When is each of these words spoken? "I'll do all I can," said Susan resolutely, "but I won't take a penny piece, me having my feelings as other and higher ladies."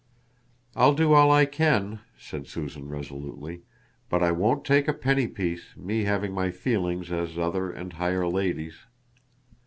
"I'll 0.75 0.95
do 0.95 1.13
all 1.13 1.29
I 1.31 1.45
can," 1.45 1.99
said 2.17 2.47
Susan 2.47 2.89
resolutely, 2.89 3.61
"but 4.09 4.23
I 4.23 4.31
won't 4.31 4.65
take 4.65 4.87
a 4.87 4.93
penny 4.93 5.27
piece, 5.27 5.77
me 5.77 6.05
having 6.05 6.33
my 6.33 6.49
feelings 6.49 7.11
as 7.11 7.37
other 7.37 7.69
and 7.69 7.93
higher 7.93 8.27
ladies." 8.27 8.77